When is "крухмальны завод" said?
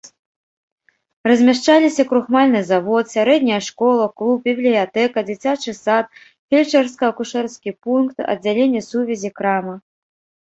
2.13-3.09